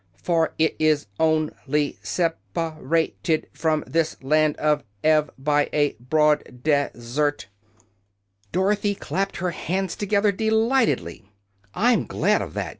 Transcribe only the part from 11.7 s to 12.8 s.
"I'm glad of that!"